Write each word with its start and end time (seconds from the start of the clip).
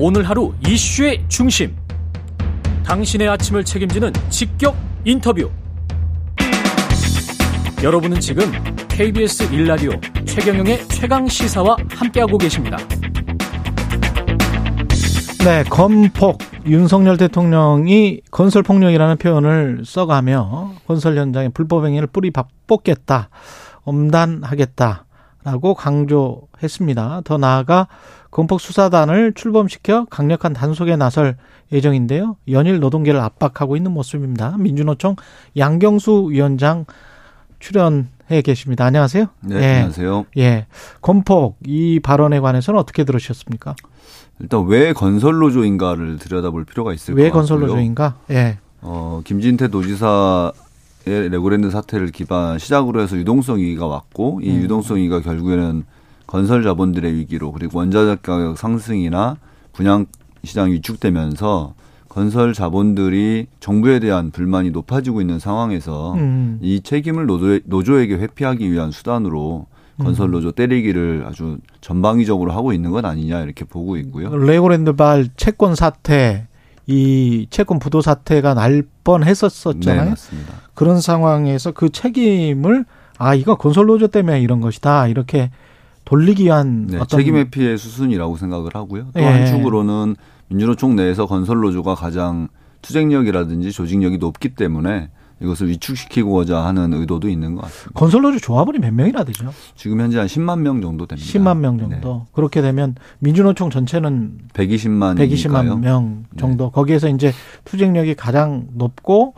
오늘 0.00 0.22
하루 0.28 0.54
이슈의 0.64 1.24
중심. 1.26 1.74
당신의 2.84 3.28
아침을 3.30 3.64
책임지는 3.64 4.12
직격 4.30 4.76
인터뷰. 5.04 5.50
여러분은 7.82 8.20
지금 8.20 8.44
KBS 8.88 9.50
1라디오 9.50 10.00
최경영의 10.24 10.86
최강 10.86 11.26
시사와 11.26 11.76
함께하고 11.90 12.38
계십니다. 12.38 12.76
네, 15.44 15.64
건폭 15.64 16.38
윤석열 16.64 17.16
대통령이 17.16 18.20
건설 18.30 18.62
폭력이라는 18.62 19.16
표현을 19.16 19.82
써가며 19.84 20.74
건설 20.86 21.18
현장의 21.18 21.50
불법 21.50 21.86
행위를 21.86 22.06
뿌리 22.06 22.30
뽑겠다, 22.68 23.30
엄단하겠다 23.82 25.07
라고 25.48 25.72
강조했습니다. 25.74 27.22
더 27.24 27.38
나아가 27.38 27.88
건폭 28.30 28.60
수사단을 28.60 29.32
출범시켜 29.32 30.04
강력한 30.10 30.52
단속에 30.52 30.96
나설 30.96 31.36
예정인데요. 31.72 32.36
연일 32.50 32.80
노동계를 32.80 33.18
압박하고 33.18 33.74
있는 33.74 33.92
모습입니다. 33.92 34.56
민주노총 34.58 35.16
양경수 35.56 36.28
위원장 36.30 36.84
출연해 37.60 38.42
계십니다. 38.44 38.84
안녕하세요. 38.84 39.26
네, 39.40 39.56
예. 39.56 39.74
안녕하세요. 39.76 40.26
예. 40.36 40.66
건폭 41.00 41.56
이 41.64 41.98
발언에 42.00 42.40
관해서는 42.40 42.78
어떻게 42.78 43.04
들으셨습니까? 43.04 43.74
일단 44.40 44.66
왜 44.66 44.92
건설노조인가를 44.92 46.18
들여다볼 46.18 46.66
필요가 46.66 46.92
있을 46.92 47.14
것 47.14 47.16
같고요. 47.16 47.24
왜 47.24 47.30
건설노조인가? 47.30 48.16
예. 48.30 48.58
어, 48.82 49.22
김진태 49.24 49.68
도지사의 49.68 50.52
레고랜드 51.08 51.70
사태를 51.70 52.08
기반 52.08 52.58
시작으로 52.58 53.00
해서 53.00 53.16
유동성 53.16 53.58
위기가 53.58 53.86
왔고 53.86 54.40
이 54.42 54.50
음. 54.50 54.62
유동성 54.62 54.98
위기가 54.98 55.20
결국에는 55.20 55.84
건설 56.26 56.62
자본들의 56.62 57.14
위기로 57.14 57.52
그리고 57.52 57.78
원자재 57.78 58.18
가격 58.22 58.58
상승이나 58.58 59.36
분양 59.72 60.06
시장이 60.44 60.72
위축되면서 60.74 61.74
건설 62.08 62.52
자본들이 62.52 63.46
정부에 63.60 63.98
대한 64.00 64.30
불만이 64.30 64.70
높아지고 64.70 65.20
있는 65.20 65.38
상황에서 65.38 66.14
음. 66.14 66.58
이 66.62 66.80
책임을 66.80 67.26
노조, 67.26 67.58
노조에게 67.64 68.16
회피하기 68.16 68.70
위한 68.70 68.90
수단으로 68.90 69.66
건설 69.98 70.30
노조 70.30 70.52
때리기를 70.52 71.24
아주 71.26 71.58
전방위적으로 71.80 72.52
하고 72.52 72.72
있는 72.72 72.90
것 72.90 73.04
아니냐 73.04 73.40
이렇게 73.42 73.64
보고 73.64 73.96
있고요. 73.96 74.36
레고랜드발 74.36 75.28
채권 75.36 75.74
사태 75.74 76.46
이 76.86 77.46
채권 77.50 77.78
부도 77.78 78.00
사태가 78.00 78.54
날 78.54 78.82
뻔했었었잖아요. 79.04 80.04
네, 80.04 80.10
맞습니다. 80.10 80.54
그런 80.78 81.00
상황에서 81.00 81.72
그 81.72 81.90
책임을 81.90 82.84
아 83.18 83.34
이거 83.34 83.56
건설 83.56 83.86
노조 83.86 84.06
때문에 84.06 84.40
이런 84.40 84.60
것이다 84.60 85.08
이렇게 85.08 85.50
돌리기 86.04 86.44
위한 86.44 86.86
네, 86.86 86.98
어떤 86.98 87.18
책임 87.18 87.34
회피의 87.34 87.76
수순이라고 87.76 88.36
생각을 88.36 88.70
하고요. 88.72 89.08
또 89.12 89.20
예. 89.20 89.24
한축으로는 89.24 90.14
민주노 90.46 90.76
총 90.76 90.94
내에서 90.94 91.26
건설노조가 91.26 91.96
가장 91.96 92.46
투쟁력이라든지 92.82 93.72
조직력이 93.72 94.18
높기 94.18 94.50
때문에 94.50 95.10
이것을 95.42 95.68
위축시키고자 95.68 96.64
하는 96.64 96.92
의도도 96.92 97.28
있는 97.28 97.56
것 97.56 97.62
같습니다. 97.62 97.98
건설노조 97.98 98.38
조합원이 98.38 98.78
몇 98.78 98.94
명이나 98.94 99.24
되죠? 99.24 99.52
지금 99.74 100.00
현재 100.00 100.18
한 100.18 100.28
10만 100.28 100.60
명 100.60 100.80
정도 100.80 101.06
됩니다. 101.06 101.28
10만 101.28 101.58
명 101.58 101.78
정도. 101.78 102.14
네. 102.24 102.30
그렇게 102.30 102.62
되면 102.62 102.94
민주노총 103.18 103.70
전체는 103.70 104.38
120만 104.52 105.18
120만 105.18 105.80
명 105.80 106.24
정도. 106.38 106.66
네. 106.66 106.70
거기에서 106.72 107.08
이제 107.08 107.32
투쟁력이 107.64 108.14
가장 108.14 108.68
높고 108.74 109.34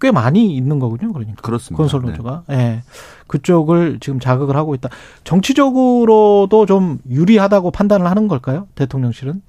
꽤 0.00 0.10
많이 0.10 0.54
있는 0.56 0.78
거군요. 0.78 1.12
그러니까 1.12 1.40
그렇습니다. 1.42 1.82
건설노조가 1.82 2.44
네. 2.48 2.56
예. 2.56 2.82
그쪽을 3.26 3.98
지금 4.00 4.18
자극을 4.18 4.56
하고 4.56 4.74
있다. 4.74 4.88
정치적으로도 5.24 6.66
좀 6.66 6.98
유리하다고 7.08 7.70
판단을 7.70 8.06
하는 8.06 8.28
걸까요? 8.28 8.66
대통령실은? 8.74 9.42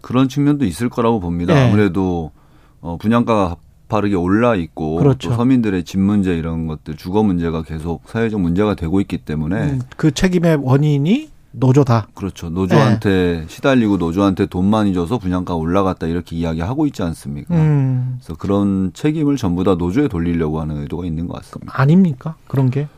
그런 0.00 0.28
측면도 0.28 0.64
있을 0.64 0.88
거라고 0.88 1.20
봅니다. 1.20 1.54
네. 1.54 1.68
아무래도 1.68 2.32
어 2.80 2.96
분양가가 2.98 3.56
가파르게 3.90 4.14
올라 4.14 4.54
있고 4.54 4.96
그렇죠. 4.96 5.28
또 5.28 5.34
서민들의 5.34 5.82
집 5.84 5.98
문제 5.98 6.34
이런 6.36 6.68
것들 6.68 6.96
주거 6.96 7.24
문제가 7.24 7.62
계속 7.62 8.02
사회적 8.06 8.40
문제가 8.40 8.74
되고 8.74 9.00
있기 9.00 9.18
때문에 9.18 9.72
음, 9.72 9.80
그 9.96 10.12
책임의 10.12 10.60
원인이 10.62 11.28
노조다. 11.52 12.08
그렇죠. 12.14 12.48
노조한테 12.48 13.40
네. 13.40 13.44
시달리고 13.48 13.96
노조한테 13.96 14.46
돈 14.46 14.66
많이 14.66 14.94
줘서 14.94 15.18
분양가 15.18 15.54
올라갔다 15.54 16.06
이렇게 16.06 16.36
이야기하고 16.36 16.86
있지 16.86 17.02
않습니까? 17.02 17.54
음. 17.54 18.18
그래서 18.18 18.36
그런 18.38 18.92
책임을 18.94 19.36
전부 19.36 19.64
다 19.64 19.74
노조에 19.74 20.08
돌리려고 20.08 20.60
하는 20.60 20.80
의도가 20.82 21.04
있는 21.06 21.26
것 21.26 21.34
같습니다. 21.38 21.72
아닙니까? 21.74 22.36
그런 22.46 22.70
게? 22.70 22.88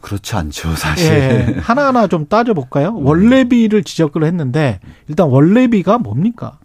그렇지 0.00 0.34
않죠, 0.34 0.74
사실. 0.74 1.12
예, 1.12 1.56
하나하나 1.62 2.08
좀 2.08 2.26
따져볼까요? 2.26 2.88
음. 2.88 3.06
원래비를 3.06 3.84
지적을 3.84 4.24
했는데 4.24 4.80
일단 5.08 5.28
원래비가 5.28 5.98
뭡니까? 5.98 6.58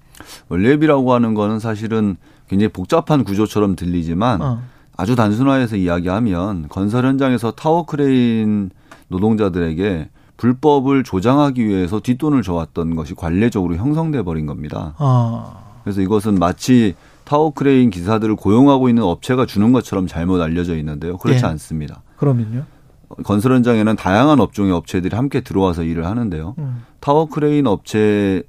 원래비라고 0.50 1.14
하는 1.14 1.36
거는 1.36 1.60
사실은 1.60 2.18
굉장히 2.48 2.70
복잡한 2.74 3.24
구조처럼 3.24 3.76
들리지만 3.76 4.42
어. 4.42 4.62
아주 4.96 5.16
단순화해서 5.16 5.76
이야기하면 5.76 6.68
건설 6.70 7.06
현장에서 7.06 7.52
타워 7.52 7.86
크레인 7.86 8.72
노동자들에게 9.10 10.10
불법을 10.38 11.04
조장하기 11.04 11.68
위해서 11.68 12.00
뒷돈을 12.00 12.44
줘왔던 12.44 12.96
것이 12.96 13.16
관례적으로 13.16 13.76
형성돼 13.76 14.24
버린 14.24 14.46
겁니다. 14.46 14.94
아. 14.98 15.54
그래서 15.84 16.02
이것은 16.02 16.36
마치 16.36 16.96
타워 17.24 17.52
크레인 17.52 17.90
기사들을 17.90 18.36
고용하고 18.36 18.88
있는 18.90 19.04
업체가 19.04 19.46
주는 19.46 19.72
것처럼 19.72 20.08
잘못 20.08 20.42
알려져 20.42 20.78
있는데요. 20.78 21.18
그렇지 21.18 21.44
예. 21.44 21.48
않습니다. 21.48 22.02
그러면요? 22.18 22.64
건설 23.24 23.54
현장에는 23.54 23.96
다양한 23.96 24.40
업종의 24.40 24.72
업체들이 24.74 25.16
함께 25.16 25.42
들어와서 25.42 25.84
일을 25.84 26.06
하는데요. 26.06 26.56
음. 26.60 26.84
타워 27.00 27.26
크레인 27.28 27.68
업체 27.68 28.44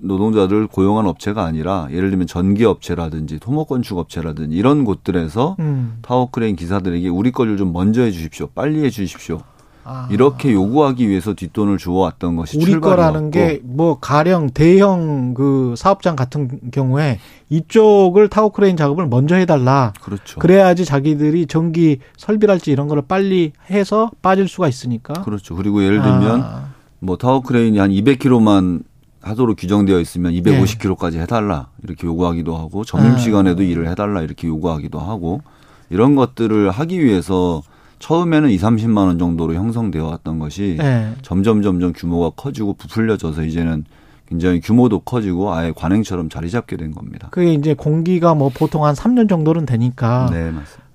노동자들 0.00 0.68
고용한 0.68 1.06
업체가 1.06 1.44
아니라 1.44 1.88
예를 1.90 2.10
들면 2.10 2.26
전기 2.26 2.64
업체라든지 2.64 3.38
토목 3.40 3.68
건축 3.68 3.98
업체라든지 3.98 4.56
이런 4.56 4.84
곳들에서 4.84 5.56
음. 5.58 5.98
타워 6.02 6.30
크레인 6.30 6.56
기사들에게 6.56 7.08
우리 7.08 7.32
거를 7.32 7.56
좀 7.56 7.72
먼저 7.72 8.02
해 8.02 8.10
주십시오. 8.10 8.48
빨리 8.54 8.84
해 8.84 8.90
주십시오. 8.90 9.40
아. 9.88 10.08
이렇게 10.10 10.52
요구하기 10.52 11.08
위해서 11.08 11.34
뒷돈을 11.34 11.78
주어왔던 11.78 12.36
것이 12.36 12.58
우리 12.58 12.80
거라는 12.80 13.30
게 13.30 13.60
뭐 13.76 13.98
가령 14.00 14.50
대형 14.50 15.34
그 15.34 15.74
사업장 15.76 16.16
같은 16.16 16.60
경우에 16.72 17.18
이쪽을 17.50 18.28
타워 18.28 18.50
크레인 18.50 18.76
작업을 18.76 19.06
먼저 19.06 19.36
해달라. 19.36 19.92
그렇죠. 20.00 20.40
그래야지 20.40 20.84
자기들이 20.84 21.46
전기 21.46 21.98
설비랄지 22.16 22.70
이런 22.72 22.88
거를 22.88 23.02
빨리 23.06 23.52
해서 23.70 24.10
빠질 24.22 24.48
수가 24.48 24.68
있으니까. 24.68 25.12
그렇죠. 25.22 25.54
그리고 25.54 25.84
예를 25.84 26.02
들면 26.02 26.40
아. 26.42 26.68
뭐 26.98 27.16
타워 27.16 27.42
크레인이 27.42 27.78
한 27.78 27.90
200킬로만 27.90 28.82
하도록 29.20 29.56
규정되어 29.58 30.00
있으면 30.00 30.32
250킬로까지 30.32 31.16
해달라 31.18 31.68
이렇게 31.82 32.06
요구하기도 32.06 32.56
하고 32.56 32.84
점심 32.84 33.18
시간에도 33.18 33.62
아. 33.62 33.66
일을 33.66 33.88
해달라 33.88 34.22
이렇게 34.22 34.48
요구하기도 34.48 34.98
하고 34.98 35.42
이런 35.90 36.14
것들을 36.14 36.70
하기 36.70 37.04
위해서 37.04 37.62
처음에는 37.98 38.50
2, 38.50 38.58
30만 38.58 39.06
원 39.06 39.18
정도로 39.18 39.54
형성되어 39.54 40.04
왔던 40.04 40.38
것이 40.38 40.76
네. 40.78 41.12
점점 41.22 41.62
점점 41.62 41.92
규모가 41.92 42.30
커지고 42.30 42.74
부풀려져서 42.74 43.44
이제는 43.44 43.84
굉장히 44.28 44.60
규모도 44.60 45.00
커지고 45.00 45.54
아예 45.54 45.72
관행처럼 45.74 46.28
자리 46.28 46.50
잡게 46.50 46.76
된 46.76 46.92
겁니다. 46.92 47.28
그게 47.30 47.54
이제 47.54 47.74
공기가 47.74 48.34
뭐 48.34 48.50
보통 48.52 48.84
한 48.84 48.94
3년 48.94 49.28
정도는 49.28 49.66
되니까 49.66 50.28
네, 50.30 50.50
맞습니다. 50.50 50.86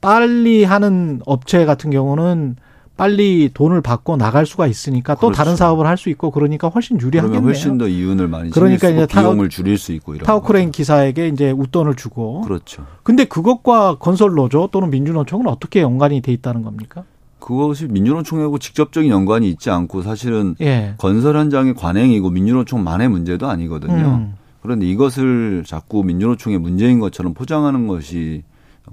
빨리 0.00 0.64
하는 0.64 1.20
업체 1.26 1.64
같은 1.64 1.90
경우는 1.90 2.56
빨리 2.96 3.50
돈을 3.52 3.82
받고 3.82 4.16
나갈 4.16 4.46
수가 4.46 4.66
있으니까 4.66 5.14
또 5.14 5.28
그렇죠. 5.28 5.36
다른 5.36 5.56
사업을 5.56 5.86
할 5.86 5.96
수 5.96 6.10
있고 6.10 6.30
그러니까 6.30 6.68
훨씬 6.68 7.00
유리하겠네요. 7.00 7.42
훨씬 7.42 7.78
더 7.78 7.88
이윤을 7.88 8.28
많이 8.28 8.50
그러니까 8.50 8.90
이제 8.90 9.06
비용을 9.06 9.48
줄일 9.48 9.78
수 9.78 9.92
있고 9.92 10.14
이런 10.14 10.26
타워크레인 10.26 10.70
기사에게 10.70 11.28
이제 11.28 11.50
웃돈을 11.50 11.94
주고 11.94 12.42
그렇죠. 12.42 12.86
근데 13.02 13.24
그것과 13.24 13.96
건설 13.98 14.34
노조 14.34 14.68
또는 14.70 14.90
민주노총은 14.90 15.46
어떻게 15.46 15.80
연관이 15.80 16.20
돼 16.20 16.32
있다는 16.32 16.62
겁니까? 16.62 17.04
그것이 17.38 17.86
민주노총하고 17.86 18.58
직접적인 18.58 19.10
연관이 19.10 19.48
있지 19.48 19.70
않고 19.70 20.02
사실은 20.02 20.54
예. 20.60 20.94
건설 20.98 21.36
현장의 21.36 21.74
관행이고 21.74 22.28
민주노총만의 22.30 23.08
문제도 23.08 23.46
아니거든요. 23.48 23.94
음. 23.94 24.34
그런데 24.60 24.86
이것을 24.86 25.62
자꾸 25.64 26.02
민주노총의 26.02 26.58
문제인 26.58 26.98
것처럼 26.98 27.34
포장하는 27.34 27.86
것이 27.86 28.42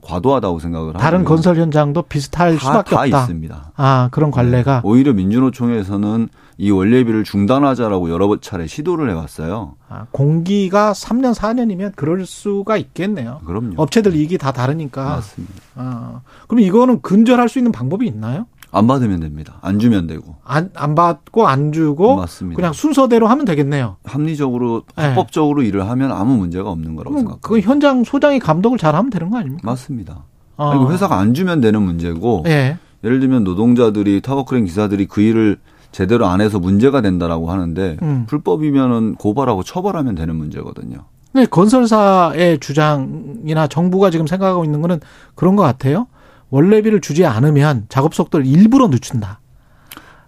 과도하다고 0.01 0.59
생각을 0.59 0.93
다른 0.93 1.19
하고요. 1.19 1.27
건설 1.35 1.57
현장도 1.57 2.03
비슷할 2.03 2.57
다, 2.57 2.65
수밖에 2.65 2.95
다 2.95 3.01
없다. 3.03 3.21
있습니다. 3.21 3.71
아 3.75 4.09
그런 4.11 4.31
네. 4.31 4.35
관례가 4.35 4.75
네. 4.75 4.81
오히려 4.83 5.13
민주노총에서는 5.13 6.29
이 6.57 6.71
원래비를 6.71 7.23
중단하자라고 7.23 8.09
여러 8.11 8.37
차례 8.39 8.67
시도를 8.67 9.09
해왔어요. 9.09 9.75
아, 9.89 10.05
공기가 10.11 10.91
3년 10.93 11.33
4년이면 11.33 11.95
그럴 11.95 12.25
수가 12.25 12.77
있겠네요. 12.77 13.41
그럼요. 13.45 13.73
업체들 13.77 14.15
이익이 14.15 14.37
다 14.37 14.51
다르니까. 14.51 15.03
맞습니다. 15.03 15.53
아, 15.75 16.21
그럼 16.47 16.59
이거는 16.61 17.01
근절할 17.01 17.49
수 17.49 17.57
있는 17.59 17.71
방법이 17.71 18.05
있나요? 18.05 18.45
안 18.73 18.87
받으면 18.87 19.19
됩니다. 19.19 19.59
안 19.61 19.77
주면 19.77 20.07
되고. 20.07 20.35
안, 20.43 20.71
안 20.73 20.95
받고 20.95 21.47
안 21.47 21.71
주고 21.71 22.15
맞습니다. 22.15 22.55
그냥 22.55 22.73
순서대로 22.73 23.27
하면 23.27 23.45
되겠네요. 23.45 23.97
합리적으로 24.03 24.81
네. 24.97 25.03
합법적으로 25.03 25.61
일을 25.61 25.87
하면 25.89 26.11
아무 26.11 26.35
문제가 26.35 26.71
없는 26.71 26.95
거라고 26.95 27.15
생각합니다. 27.17 27.47
그 27.47 27.59
현장 27.59 28.03
소장이 28.03 28.39
감독을 28.39 28.79
잘 28.79 28.95
하면 28.95 29.11
되는 29.11 29.29
거 29.29 29.37
아닙니까? 29.37 29.61
맞습니다. 29.63 30.23
아. 30.57 30.71
아니, 30.71 30.91
회사가 30.91 31.17
안 31.19 31.35
주면 31.35 31.61
되는 31.61 31.81
문제고 31.81 32.41
네. 32.45 32.77
예를 33.03 33.19
들면 33.19 33.43
노동자들이 33.43 34.21
타워크레인 34.21 34.65
기사들이 34.65 35.05
그 35.05 35.21
일을 35.21 35.57
제대로 35.91 36.25
안 36.25 36.41
해서 36.41 36.57
문제가 36.57 37.01
된다라고 37.01 37.51
하는데 37.51 37.97
음. 38.01 38.25
불법이면은 38.27 39.15
고발하고 39.15 39.61
처벌하면 39.61 40.15
되는 40.15 40.35
문제거든요. 40.35 41.05
네, 41.33 41.45
건설사의 41.45 42.59
주장이나 42.59 43.67
정부가 43.67 44.09
지금 44.09 44.25
생각하고 44.25 44.63
있는 44.63 44.81
거는 44.81 44.99
그런 45.35 45.55
것 45.55 45.63
같아요. 45.63 46.07
원래비를 46.53 47.01
주지 47.01 47.25
않으면 47.25 47.87
작업 47.89 48.13
속도를 48.13 48.45
일부러 48.45 48.87
늦춘다. 48.87 49.39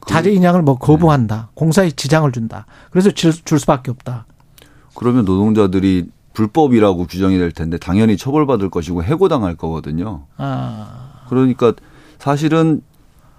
자재 0.07 0.31
인양을 0.31 0.63
뭐 0.63 0.75
거부한다. 0.75 1.51
공사에 1.54 1.92
지장을 1.92 2.31
준다. 2.31 2.66
그래서 2.89 3.12
줄, 3.12 3.31
줄 3.31 3.60
수밖에 3.60 3.92
없다. 3.92 4.25
그러면 4.95 5.25
노동자들이 5.25 6.10
불법이라고 6.33 7.06
규정이 7.06 7.38
될 7.38 7.51
텐데 7.51 7.77
당연히 7.77 8.18
처벌받을 8.18 8.72
것이고 8.72 9.04
해고당할 9.04 9.54
거거든요. 9.54 10.25
아, 10.38 11.25
그러니까 11.30 11.74
사실은 12.18 12.81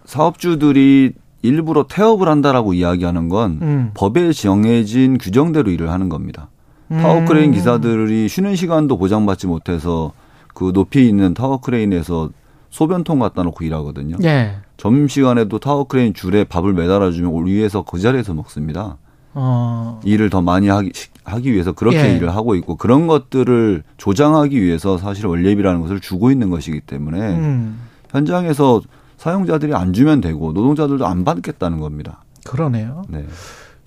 사업주들이 0.05 1.13
일부러 1.43 1.87
태업을 1.89 2.29
한다라고 2.29 2.73
이야기하는 2.73 3.29
건 3.29 3.59
음. 3.63 3.91
법에 3.95 4.33
정해진 4.33 5.19
규정대로 5.19 5.73
일을 5.73 5.91
하는 5.91 6.09
겁니다. 6.09 6.51
음. 6.93 6.99
타워크레인 6.99 7.51
기사들이 7.51 8.29
쉬는 8.29 8.55
시간도 8.55 8.97
보장받지 8.97 9.49
못해서 9.49 10.13
그 10.55 10.73
높이 10.73 11.09
있는 11.09 11.35
타워크레인에서 11.35 12.31
소변통 12.71 13.19
갖다 13.19 13.43
놓고 13.43 13.65
일하거든요. 13.65 14.17
예. 14.25 14.57
점심시간에도 14.77 15.59
타워크레인 15.59 16.15
줄에 16.15 16.45
밥을 16.45 16.73
매달아주면 16.75 17.47
위에서 17.47 17.83
그 17.83 17.99
자리에서 17.99 18.35
먹습니다. 18.35 18.99
어, 19.39 20.01
일을 20.05 20.31
더 20.31 20.41
많이 20.41 20.69
하기, 20.69 20.91
하기 21.25 21.53
위해서 21.53 21.73
그렇게 21.73 21.99
예. 21.99 22.17
일을 22.17 22.35
하고 22.35 22.55
있고 22.55 22.77
그런 22.77 23.07
것들을 23.07 23.83
조장하기 23.99 24.63
위해서 24.63 24.97
사실 24.97 25.27
월례비라는 25.27 25.83
것을 25.83 26.01
주고 26.01 26.31
있는 26.31 26.49
것이기 26.49 26.81
때문에 26.81 27.19
음, 27.37 27.81
현장에서 28.11 28.81
사용자들이 29.19 29.75
안 29.75 29.93
주면 29.93 30.21
되고 30.21 30.53
노동자들도 30.53 31.07
안 31.07 31.25
받겠다는 31.25 31.81
겁니다. 31.81 32.25
그러네요. 32.45 33.03
네. 33.09 33.27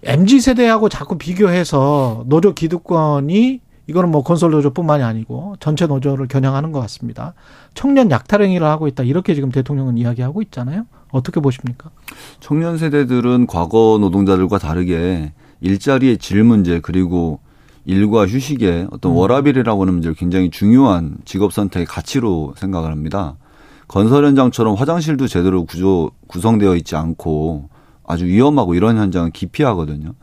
MZ 0.04 0.40
세대하고 0.40 0.88
자꾸 0.88 1.18
비교해서 1.18 2.24
노조 2.28 2.54
기득권이 2.54 3.62
이거는 3.90 4.12
뭐 4.12 4.22
건설 4.22 4.52
노조뿐만이 4.52 5.02
아니고 5.02 5.56
전체 5.60 5.88
노조를 5.88 6.28
겨냥하는 6.28 6.72
것 6.72 6.80
같습니다. 6.82 7.34
청년 7.74 8.12
약탈 8.12 8.44
행위를 8.44 8.68
하고 8.68 8.88
있다 8.88 9.02
이렇게 9.02 9.34
지금 9.34 9.52
대통령은 9.52 9.98
이야기하고 9.98 10.44
있잖아요. 10.44 10.86
어떻게 11.12 11.40
보십니까? 11.40 11.90
청년 12.40 12.78
세대들은 12.78 13.48
과거 13.48 13.98
노동자들과 14.00 14.60
다르게 14.60 15.34
일자리의 15.62 16.20
질 16.20 16.44
문제 16.44 16.80
그리고 16.80 17.40
일과 17.84 18.28
휴식의 18.28 18.90
어떤 18.92 19.14
음. 19.14 19.18
워라밸이라고 19.18 19.82
하는 19.82 19.94
문제를 19.94 20.14
굉장히 20.14 20.52
중요한 20.52 21.18
직업 21.26 21.52
선택의 21.52 21.88
가치로 21.88 22.54
생각을 22.58 22.92
합니다. 22.92 23.38
건설 23.88 24.24
현장처럼 24.24 24.76
화장실도 24.76 25.28
제대로 25.28 25.66
구조 25.66 26.12
구성되어 26.28 26.76
있지 26.76 26.96
않고 26.96 27.70
아주 28.06 28.26
위험하고 28.26 28.76
이런 28.76 28.98
현장은 28.98 29.32
기피하거든요. 29.32 30.14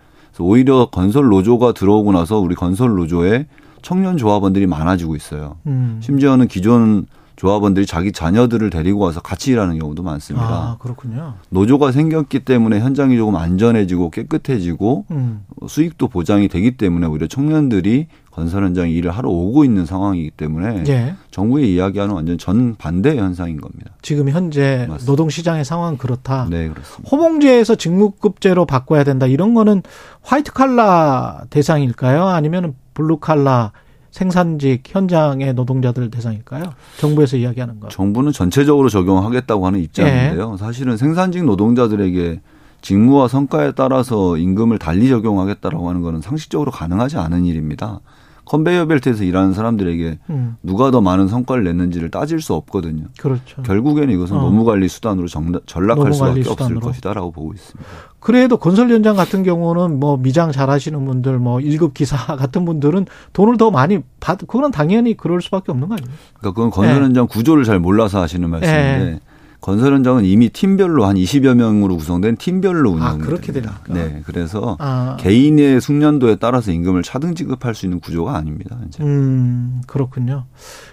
오히려 0.45 0.89
건설 0.91 1.29
노조가 1.29 1.73
들어오고 1.73 2.13
나서 2.13 2.39
우리 2.39 2.55
건설 2.55 2.91
노조에 2.97 3.47
청년 3.83 4.17
조합원들이 4.17 4.67
많아지고 4.67 5.17
있어요. 5.17 5.57
음. 5.67 6.01
심지어는 6.03 6.49
기존 6.49 7.07
조합원들이 7.37 7.87
자기 7.87 8.13
자녀들을 8.13 8.71
데리고 8.71 9.01
와서 9.01 9.21
같이 9.21 9.53
일하는 9.53 9.79
경우도 9.79 10.03
많습니다. 10.03 10.47
아 10.47 10.77
그렇군요. 10.81 11.35
노조가 11.51 11.93
생겼기 11.93 12.41
때문에 12.41 12.81
현장이 12.81 13.17
조금 13.17 13.37
안전해지고 13.37 14.11
깨끗해지고 14.11 15.05
음. 15.11 15.45
수익도 15.69 16.09
보장이 16.09 16.49
되기 16.49 16.77
때문에 16.77 17.07
오히려 17.07 17.27
청년들이 17.27 18.07
건설 18.31 18.65
현장에 18.65 18.91
일을 18.91 19.11
하러 19.11 19.31
오고 19.31 19.65
있는 19.65 19.87
상황이기 19.87 20.31
때문에 20.33 20.85
예. 20.89 21.15
정부의 21.31 21.73
이야기하는 21.73 22.15
완전 22.15 22.37
전 22.37 22.75
반대 22.77 23.17
현상인 23.17 23.59
겁니다. 23.61 23.93
지금 24.03 24.29
현재. 24.29 24.87
노동 25.07 25.31
시장의 25.31 25.65
상황은 25.65 25.97
그렇다. 25.97 26.47
네, 26.51 26.69
그렇습니다. 26.69 27.09
호봉제에서 27.11 27.77
직무급제로 27.77 28.67
바꿔야 28.67 29.05
된다. 29.05 29.27
이런 29.27 29.55
거는 29.55 29.83
화이트 30.23 30.53
칼라 30.53 31.45
대상일까요? 31.49 32.27
아니면 32.27 32.75
블루 32.93 33.19
칼라 33.19 33.73
생산직 34.17 34.85
현장의 34.87 35.53
노동자들 35.53 36.11
대상일까요? 36.11 36.73
정부에서 36.97 37.37
이야기하는 37.37 37.81
거. 37.81 37.89
정부는 37.89 38.33
전체적으로 38.33 38.89
적용하겠다고 38.89 39.67
하는 39.67 39.81
입장인데요. 39.81 40.53
예. 40.55 40.57
사실은 40.57 40.97
생산직 40.97 41.45
노동자들에게 41.45 42.41
직무와 42.81 43.29
성과에 43.29 43.73
따라서 43.73 44.39
임금을 44.39 44.79
달리 44.79 45.11
적용하겠다라고 45.11 45.91
하는 45.91 46.01
것은 46.01 46.23
상식적으로 46.23 46.71
가능하지 46.71 47.19
않은 47.19 47.45
일입니다. 47.45 48.01
컨베이어 48.47 48.87
벨트에서 48.87 49.25
일하는 49.25 49.53
사람들에게 49.53 50.19
음, 50.31 50.57
누가 50.63 50.91
더 50.91 51.01
많은 51.01 51.29
성과를 51.29 51.65
냈는지를 51.65 52.11
따질 52.11 52.41
수 52.41 52.55
없거든요. 52.55 53.05
그렇죠. 53.19 53.61
결국에는 53.63 54.15
이것은 54.15 54.37
어. 54.37 54.41
노무관리 54.43 54.89
수단으로 54.89 55.27
정- 55.29 55.53
전락할 55.67 56.13
수밖에 56.15 56.43
수단으로. 56.45 56.77
없을 56.79 56.81
것이다라고 56.81 57.33
보고 57.33 57.53
있습니다. 57.53 57.91
그래도 58.21 58.57
건설 58.57 58.89
현장 58.91 59.15
같은 59.17 59.43
경우는 59.43 60.01
뭐 60.01 60.17
미장 60.17 60.51
잘하시는 60.53 61.05
분들, 61.05 61.39
뭐 61.39 61.61
일급 61.61 61.93
기사 61.95 62.17
같은 62.37 62.65
분들은 62.65 63.07
돈을 63.33 63.57
더 63.57 63.71
많이 63.71 64.01
받. 64.21 64.39
그건 64.47 64.71
당연히 64.71 65.17
그럴 65.17 65.41
수밖에 65.43 65.73
없는 65.73 65.89
거 65.89 65.95
아니에요? 65.95 66.11
그러니까 66.39 66.55
그건 66.57 66.71
건설 66.71 66.97
예. 66.97 67.01
현장 67.05 67.27
구조를 67.27 67.65
잘 67.65 67.79
몰라서 67.81 68.21
하시는 68.23 68.49
말씀인데 68.49 69.21
건설 69.67 69.95
현장은 69.95 70.25
이미 70.25 70.49
팀별로 70.49 71.07
한 71.07 71.17
20여 71.17 71.57
명으로 71.57 71.97
구성된 71.97 72.37
팀별로 72.37 72.93
운영이 72.93 73.05
아, 73.05 73.17
그렇게 73.17 73.51
됩니다. 73.51 73.81
됩니까? 73.85 74.09
네, 74.15 74.23
그래서 74.25 74.77
아, 74.79 75.17
개인의 75.19 75.81
숙련도에 75.81 76.37
따라서 76.37 76.71
임금을 76.71 77.03
차등 77.03 77.35
지급할 77.35 77.75
수 77.75 77.85
있는 77.85 77.99
구조가 77.99 78.37
아닙니다. 78.37 78.79
이제. 78.87 79.03
음, 79.03 79.83
그렇군요. 79.89 80.45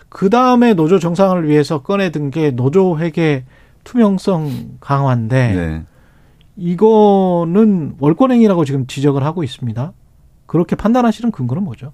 그 0.10 0.32
다음에 0.32 0.74
노조 0.74 0.98
정상을 0.98 1.48
위해서 1.48 1.84
꺼내든 1.84 2.32
게 2.32 2.50
노조 2.50 2.98
회계 2.98 3.46
투명성 3.84 4.78
강화인데 4.80 5.54
네. 5.54 5.84
이거는 6.58 7.98
월권행위라고 8.00 8.66
지금 8.66 8.88
지적을 8.88 9.24
하고 9.24 9.44
있습니다. 9.44 9.94
그렇게 10.48 10.76
판단하시는 10.76 11.32
근거는 11.32 11.62
뭐죠? 11.64 11.94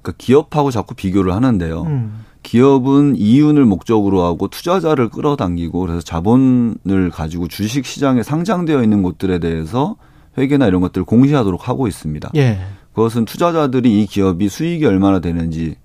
그러니까 0.00 0.12
기업하고 0.16 0.70
자꾸 0.70 0.94
비교를 0.94 1.34
하는데요. 1.34 1.82
음, 1.82 2.24
기업은 2.44 3.16
이윤을 3.16 3.64
목적으로 3.64 4.22
하고 4.22 4.46
투자자를 4.46 5.08
끌어당기고 5.08 5.80
그래서 5.80 6.00
자본을 6.00 7.10
가지고 7.10 7.48
주식 7.48 7.84
시장에 7.86 8.22
상장되어 8.22 8.82
있는 8.82 9.02
곳들에 9.02 9.40
대해서 9.40 9.96
회계나 10.38 10.66
이런 10.66 10.80
것들을 10.80 11.04
공시하도록 11.04 11.68
하고 11.68 11.88
있습니다. 11.88 12.30
예, 12.36 12.60
그것은 12.92 13.24
투자자들이 13.24 14.02
이 14.02 14.06
기업이 14.06 14.48
수익이 14.48 14.84
얼마나 14.86 15.18
되는지 15.18 15.76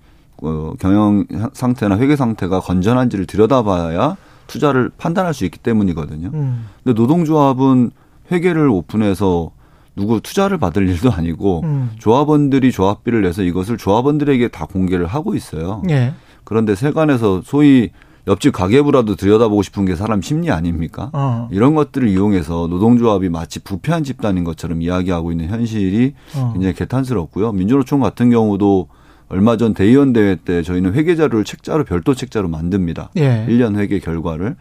어, 0.42 0.74
경영 0.78 1.24
상태나 1.52 1.98
회계 1.98 2.14
상태가 2.14 2.60
건전한지를 2.60 3.26
들여다봐야 3.26 4.16
투자를 4.46 4.90
판단할 4.96 5.34
수 5.34 5.44
있기 5.44 5.58
때문이거든요. 5.58 6.30
음, 6.34 6.66
근데 6.84 7.00
노동조합은 7.00 7.90
회계를 8.30 8.68
오픈해서 8.68 9.50
누구 9.96 10.20
투자를 10.20 10.58
받을 10.58 10.88
일도 10.88 11.10
아니고 11.10 11.62
음, 11.64 11.90
조합원들이 11.98 12.70
조합비를 12.70 13.22
내서 13.22 13.42
이것을 13.42 13.76
조합원들에게 13.76 14.48
다 14.48 14.66
공개를 14.66 15.06
하고 15.06 15.34
있어요. 15.34 15.82
예, 15.90 16.12
그런데 16.50 16.74
세관에서 16.74 17.42
소위 17.44 17.90
옆집 18.26 18.52
가계부라도 18.52 19.14
들여다보고 19.14 19.62
싶은 19.62 19.84
게 19.84 19.94
사람 19.94 20.20
심리 20.20 20.50
아닙니까? 20.50 21.08
어, 21.12 21.48
이런 21.52 21.76
것들을 21.76 22.08
이용해서 22.08 22.66
노동조합이 22.68 23.28
마치 23.28 23.60
부패한 23.60 24.02
집단인 24.02 24.42
것처럼 24.42 24.82
이야기하고 24.82 25.30
있는 25.30 25.48
현실이 25.48 26.14
어, 26.34 26.50
굉장히 26.52 26.74
개탄스럽고요. 26.74 27.52
민주노총 27.52 28.00
같은 28.00 28.30
경우도 28.30 28.88
얼마 29.28 29.56
전 29.56 29.74
대의원 29.74 30.12
대회 30.12 30.34
때 30.34 30.64
저희는 30.64 30.94
회계 30.94 31.14
자료를 31.14 31.44
책자로 31.44 31.84
별도 31.84 32.14
책자로 32.14 32.48
만듭니다. 32.48 33.10
예, 33.16 33.46
1년 33.48 33.76
회계 33.76 34.00
결과를 34.00 34.56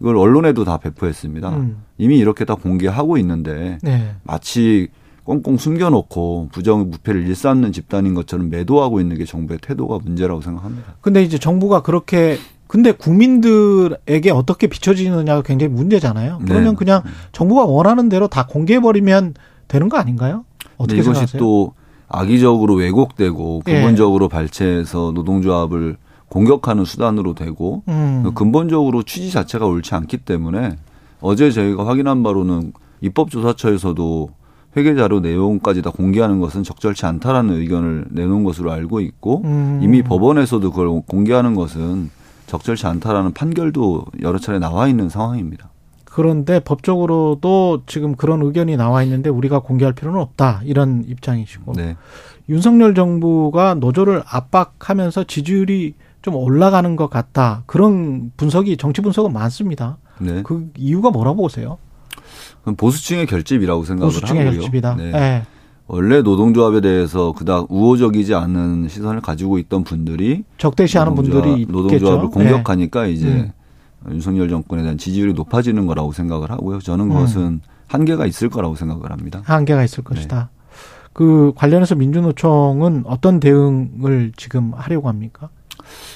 이걸 0.00 0.16
언론에도 0.16 0.64
다 0.64 0.78
배포했습니다. 0.78 1.48
음, 1.56 1.82
이미 1.98 2.18
이렇게 2.18 2.44
다 2.44 2.54
공개하고 2.54 3.18
있는데 3.18 3.78
네, 3.82 4.14
마치 4.22 4.90
꽁꽁 5.24 5.56
숨겨놓고 5.56 6.48
부정 6.52 6.90
부패를 6.90 7.26
일삼는 7.28 7.72
집단인 7.72 8.14
것처럼 8.14 8.50
매도하고 8.50 9.00
있는 9.00 9.16
게 9.16 9.24
정부의 9.24 9.58
태도가 9.62 9.98
문제라고 10.02 10.40
생각합니다. 10.40 10.94
근데 11.00 11.22
이제 11.22 11.38
정부가 11.38 11.82
그렇게 11.82 12.38
근데 12.66 12.92
국민들에게 12.92 14.30
어떻게 14.30 14.66
비춰지느냐가 14.66 15.42
굉장히 15.42 15.72
문제잖아요. 15.74 16.40
그러면 16.46 16.70
네. 16.70 16.74
그냥 16.74 17.02
정부가 17.32 17.64
원하는 17.64 18.08
대로 18.08 18.28
다 18.28 18.46
공개해 18.46 18.80
버리면 18.80 19.34
되는 19.68 19.88
거 19.88 19.98
아닌가요? 19.98 20.44
어떻게 20.78 21.00
이것이 21.00 21.14
생각하세요? 21.14 21.38
또 21.38 21.74
악의적으로 22.08 22.74
왜곡되고 22.74 23.62
예. 23.68 23.80
부분적으로 23.80 24.28
발췌해서 24.28 25.12
노동조합을 25.14 25.96
공격하는 26.28 26.86
수단으로 26.86 27.34
되고 27.34 27.82
음, 27.88 28.32
근본적으로 28.34 29.02
취지 29.02 29.30
자체가 29.30 29.66
옳지 29.66 29.94
않기 29.94 30.18
때문에 30.18 30.76
어제 31.20 31.50
저희가 31.50 31.86
확인한 31.86 32.22
바로는 32.22 32.72
입법조사처에서도 33.02 34.30
회계 34.76 34.94
자료 34.94 35.20
내용까지 35.20 35.82
다 35.82 35.90
공개하는 35.90 36.40
것은 36.40 36.62
적절치 36.62 37.04
않다라는 37.06 37.56
의견을 37.56 38.06
내놓은 38.10 38.44
것으로 38.44 38.72
알고 38.72 39.00
있고 39.00 39.42
음. 39.44 39.80
이미 39.82 40.02
법원에서도 40.02 40.70
그걸 40.70 41.02
공개하는 41.06 41.54
것은 41.54 42.10
적절치 42.46 42.86
않다라는 42.86 43.32
판결도 43.32 44.04
여러 44.22 44.38
차례 44.38 44.58
나와 44.58 44.88
있는 44.88 45.08
상황입니다. 45.08 45.70
그런데 46.04 46.60
법적으로도 46.60 47.82
지금 47.86 48.14
그런 48.14 48.42
의견이 48.42 48.76
나와 48.76 49.02
있는데 49.02 49.30
우리가 49.30 49.60
공개할 49.60 49.94
필요는 49.94 50.20
없다 50.20 50.60
이런 50.64 51.04
입장이시고 51.06 51.72
네. 51.72 51.96
윤석열 52.50 52.94
정부가 52.94 53.74
노조를 53.74 54.22
압박하면서 54.26 55.24
지지율이 55.24 55.94
좀 56.20 56.34
올라가는 56.34 56.96
것 56.96 57.08
같다 57.08 57.62
그런 57.66 58.30
분석이 58.36 58.76
정치 58.76 59.00
분석은 59.00 59.32
많습니다. 59.32 59.96
네. 60.18 60.42
그 60.42 60.70
이유가 60.76 61.10
뭐라고 61.10 61.42
보세요? 61.42 61.78
보수층의 62.76 63.26
결집이라고 63.26 63.84
생각을 63.84 64.12
보수층의 64.12 64.44
하고요. 64.44 64.60
결집이다. 64.60 64.94
네. 64.96 65.12
예. 65.14 65.42
원래 65.88 66.22
노동조합에 66.22 66.80
대해서 66.80 67.32
그닥 67.32 67.66
우호적이지 67.70 68.34
않은 68.34 68.88
시선을 68.88 69.20
가지고 69.20 69.58
있던 69.58 69.84
분들이 69.84 70.44
적대시하는 70.58 71.12
노동조합- 71.14 71.42
분들이 71.42 71.60
있겠죠. 71.62 71.72
노동조합을 71.72 72.24
예. 72.24 72.28
공격하니까 72.30 73.06
이제 73.06 73.26
음. 73.26 73.52
윤석열 74.10 74.48
정권에 74.48 74.82
대한 74.82 74.96
지지율이 74.98 75.34
높아지는 75.34 75.86
거라고 75.86 76.12
생각을 76.12 76.50
하고요. 76.50 76.78
저는 76.80 77.08
그것은 77.08 77.60
한계가 77.88 78.26
있을 78.26 78.48
거라고 78.48 78.74
생각을 78.74 79.10
합니다. 79.12 79.42
한계가 79.44 79.84
있을 79.84 80.02
것이다. 80.02 80.50
그 81.12 81.52
관련해서 81.56 81.94
민주노총은 81.94 83.02
어떤 83.06 83.38
대응을 83.38 84.32
지금 84.36 84.72
하려고 84.74 85.08
합니까? 85.08 85.50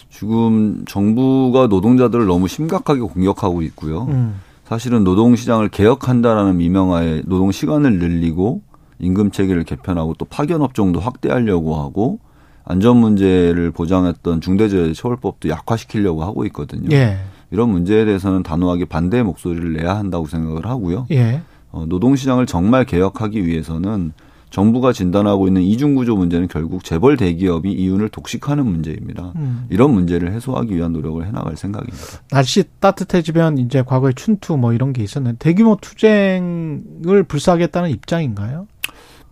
지금 0.08 0.84
정부가 0.88 1.66
노동자들을 1.66 2.24
너무 2.26 2.48
심각하게 2.48 3.00
공격하고 3.00 3.60
있고요. 3.62 4.04
음. 4.04 4.40
사실은 4.66 5.04
노동시장을 5.04 5.68
개혁한다라는 5.68 6.56
미명하에 6.56 7.22
노동 7.24 7.52
시간을 7.52 8.00
늘리고 8.00 8.62
임금 8.98 9.30
체계를 9.30 9.62
개편하고 9.62 10.14
또 10.14 10.24
파견 10.24 10.60
업종도 10.60 10.98
확대하려고 10.98 11.76
하고 11.76 12.18
안전 12.64 12.96
문제를 12.96 13.70
보장했던 13.70 14.40
중대재해처벌법도 14.40 15.48
약화시키려고 15.48 16.24
하고 16.24 16.44
있거든요. 16.46 16.88
예. 16.90 17.18
이런 17.52 17.68
문제에 17.70 18.04
대해서는 18.04 18.42
단호하게 18.42 18.86
반대의 18.86 19.22
목소리를 19.22 19.72
내야 19.74 19.96
한다고 19.96 20.26
생각을 20.26 20.66
하고요. 20.66 21.06
예. 21.12 21.42
어, 21.70 21.86
노동시장을 21.86 22.46
정말 22.46 22.84
개혁하기 22.84 23.46
위해서는 23.46 24.14
정부가 24.50 24.92
진단하고 24.92 25.48
있는 25.48 25.62
이중구조 25.62 26.16
문제는 26.16 26.48
결국 26.48 26.84
재벌 26.84 27.16
대기업이 27.16 27.70
이윤을 27.72 28.08
독식하는 28.08 28.64
문제입니다. 28.64 29.32
음. 29.36 29.66
이런 29.70 29.92
문제를 29.92 30.32
해소하기 30.32 30.74
위한 30.74 30.92
노력을 30.92 31.24
해나갈 31.26 31.56
생각입니다. 31.56 31.98
날씨 32.30 32.64
따뜻해지면 32.80 33.58
이제 33.58 33.82
과거에 33.82 34.12
춘투 34.12 34.56
뭐 34.56 34.72
이런 34.72 34.92
게 34.92 35.02
있었는데 35.02 35.38
대규모 35.38 35.76
투쟁을 35.80 37.24
불사하겠다는 37.26 37.90
입장인가요? 37.90 38.66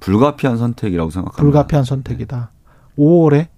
불가피한 0.01 0.59
선택이라고 0.59 1.11
생각합니다. 1.11 1.43
불가피한 1.43 1.85
선택이다. 1.85 2.51
5월에 2.99 3.49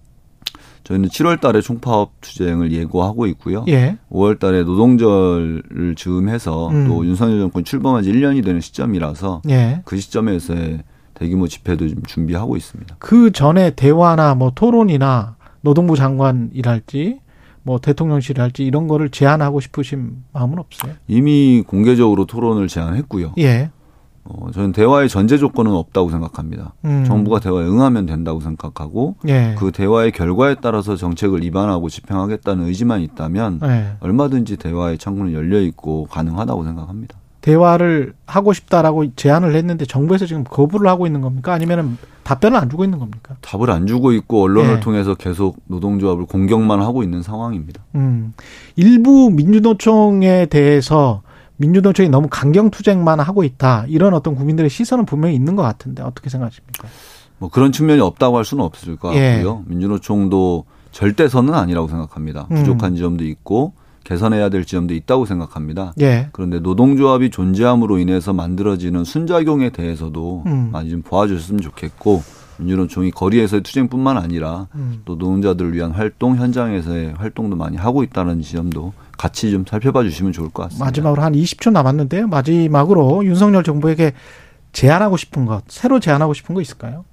저희는 0.84 1.08
7월 1.08 1.40
달에 1.40 1.60
총파업 1.60 2.12
투쟁을 2.20 2.70
예고하고 2.70 3.26
있고요. 3.26 3.64
예. 3.66 3.98
5월 4.08 4.38
달에 4.38 4.62
노동절을 4.62 5.96
즈음해서 5.96 6.68
음. 6.68 6.86
또 6.86 7.04
윤석열 7.04 7.40
정권 7.40 7.64
출범한 7.64 8.04
지 8.04 8.12
1년이 8.12 8.44
되는 8.44 8.60
시점이라서 8.60 9.42
예. 9.48 9.82
그 9.84 9.98
시점에서의 9.98 10.84
대규모 11.16 11.48
집회도 11.48 11.88
좀 11.88 12.02
준비하고 12.02 12.56
있습니다. 12.56 12.96
그 12.98 13.32
전에 13.32 13.70
대화나 13.70 14.34
뭐 14.34 14.52
토론이나 14.54 15.36
노동부 15.62 15.96
장관이랄지 15.96 17.20
뭐 17.62 17.80
대통령실이랄지 17.80 18.64
이런 18.64 18.86
거를 18.86 19.10
제안하고 19.10 19.60
싶으신 19.60 20.22
마음은 20.32 20.58
없어요? 20.58 20.92
이미 21.08 21.64
공개적으로 21.66 22.26
토론을 22.26 22.68
제안했고요. 22.68 23.32
예. 23.38 23.70
어, 24.28 24.50
저는 24.52 24.72
대화의 24.72 25.08
전제 25.08 25.38
조건은 25.38 25.72
없다고 25.72 26.10
생각합니다. 26.10 26.74
음. 26.84 27.04
정부가 27.04 27.40
대화에 27.40 27.64
응하면 27.64 28.06
된다고 28.06 28.40
생각하고 28.40 29.16
예. 29.28 29.54
그 29.58 29.72
대화의 29.72 30.12
결과에 30.12 30.56
따라서 30.60 30.96
정책을 30.96 31.42
입안하고 31.44 31.88
집행하겠다는 31.88 32.66
의지만 32.66 33.00
있다면 33.00 33.60
예. 33.64 33.96
얼마든지 34.00 34.56
대화의 34.56 34.98
창구는 34.98 35.32
열려 35.32 35.60
있고 35.60 36.06
가능하다고 36.06 36.64
생각합니다. 36.64 37.16
대화를 37.46 38.12
하고 38.26 38.52
싶다라고 38.52 39.14
제안을 39.14 39.54
했는데 39.54 39.84
정부에서 39.84 40.26
지금 40.26 40.42
거부를 40.42 40.88
하고 40.88 41.06
있는 41.06 41.20
겁니까? 41.20 41.52
아니면은 41.52 41.96
답변을 42.24 42.58
안 42.58 42.68
주고 42.68 42.82
있는 42.82 42.98
겁니까? 42.98 43.36
답을 43.40 43.70
안 43.70 43.86
주고 43.86 44.10
있고 44.10 44.42
언론을 44.42 44.76
예. 44.76 44.80
통해서 44.80 45.14
계속 45.14 45.56
노동조합을 45.66 46.26
공격만 46.26 46.82
하고 46.82 47.04
있는 47.04 47.22
상황입니다. 47.22 47.84
음. 47.94 48.34
일부 48.74 49.30
민주노총에 49.30 50.46
대해서 50.46 51.22
민주노총이 51.58 52.08
너무 52.08 52.26
강경 52.28 52.70
투쟁만 52.70 53.20
하고 53.20 53.44
있다. 53.44 53.84
이런 53.86 54.12
어떤 54.14 54.34
국민들의 54.34 54.68
시선은 54.68 55.06
분명히 55.06 55.36
있는 55.36 55.54
것 55.54 55.62
같은데 55.62 56.02
어떻게 56.02 56.28
생각하십니까? 56.28 56.88
뭐 57.38 57.48
그런 57.48 57.70
측면이 57.70 58.00
없다고 58.00 58.38
할 58.38 58.44
수는 58.44 58.64
없을 58.64 58.96
것 58.96 59.14
예. 59.14 59.34
같고요. 59.34 59.62
민주노총도 59.66 60.64
절대선은 60.90 61.54
아니라고 61.54 61.86
생각합니다. 61.86 62.48
음. 62.50 62.56
부족한 62.56 62.96
지점도 62.96 63.24
있고 63.24 63.74
개선해야 64.06 64.50
될 64.50 64.64
지점도 64.64 64.94
있다고 64.94 65.26
생각합니다. 65.26 65.92
예. 66.00 66.28
그런데 66.30 66.60
노동조합이 66.60 67.30
존재함으로 67.30 67.98
인해서 67.98 68.32
만들어지는 68.32 69.02
순작용에 69.02 69.70
대해서도 69.70 70.44
음. 70.46 70.68
많이 70.72 70.90
좀 70.90 71.02
보아줬으면 71.02 71.60
좋겠고 71.60 72.22
민주노총이 72.58 73.10
거리에서의 73.10 73.62
투쟁뿐만 73.62 74.16
아니라 74.16 74.68
음. 74.76 75.02
또 75.04 75.14
노동자들을 75.14 75.74
위한 75.74 75.90
활동 75.90 76.36
현장에서의 76.36 77.14
활동도 77.14 77.56
많이 77.56 77.76
하고 77.76 78.04
있다는 78.04 78.42
지점도 78.42 78.92
같이 79.18 79.50
좀 79.50 79.64
살펴봐 79.68 80.04
주시면 80.04 80.32
좋을 80.32 80.50
것 80.50 80.62
같습니다. 80.64 80.84
마지막으로 80.84 81.22
한 81.22 81.32
20초 81.32 81.72
남았는데요. 81.72 82.28
마지막으로 82.28 83.24
윤석열 83.24 83.64
정부에게 83.64 84.12
제안하고 84.72 85.16
싶은 85.16 85.46
것, 85.46 85.64
새로 85.66 85.98
제안하고 85.98 86.32
싶은 86.32 86.54
거 86.54 86.60
있을까요? 86.60 87.04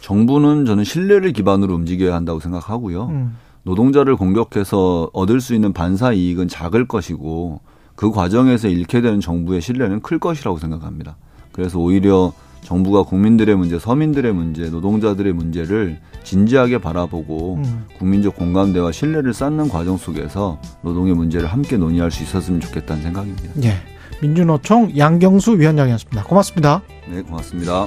정부는 0.00 0.64
저는 0.64 0.84
신뢰를 0.84 1.32
기반으로 1.32 1.74
움직여야 1.74 2.14
한다고 2.14 2.38
생각하고요. 2.38 3.06
음. 3.06 3.36
노동자를 3.62 4.16
공격해서 4.16 5.10
얻을 5.12 5.40
수 5.40 5.54
있는 5.54 5.72
반사 5.72 6.12
이익은 6.12 6.48
작을 6.48 6.86
것이고 6.86 7.60
그 7.94 8.10
과정에서 8.10 8.68
잃게 8.68 9.00
되는 9.00 9.20
정부의 9.20 9.60
신뢰는 9.60 10.00
클 10.00 10.18
것이라고 10.18 10.58
생각합니다. 10.58 11.16
그래서 11.52 11.78
오히려 11.78 12.32
정부가 12.62 13.02
국민들의 13.02 13.56
문제, 13.56 13.78
서민들의 13.78 14.32
문제, 14.32 14.68
노동자들의 14.70 15.32
문제를 15.32 15.98
진지하게 16.24 16.78
바라보고 16.78 17.56
음. 17.56 17.86
국민적 17.98 18.36
공감대와 18.36 18.92
신뢰를 18.92 19.32
쌓는 19.34 19.68
과정 19.68 19.96
속에서 19.96 20.60
노동의 20.82 21.14
문제를 21.14 21.48
함께 21.48 21.76
논의할 21.76 22.10
수 22.10 22.22
있었으면 22.22 22.60
좋겠다는 22.60 23.02
생각입니다. 23.02 23.50
예. 23.64 23.74
민주노총 24.20 24.96
양경수 24.96 25.58
위원장이었습니다. 25.58 26.24
고맙습니다. 26.24 26.82
네, 27.10 27.22
고맙습니다. 27.22 27.86